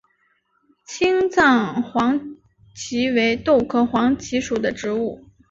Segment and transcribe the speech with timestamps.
[0.83, 2.35] 青藏黄
[2.73, 5.23] 耆为豆科黄芪属的植物。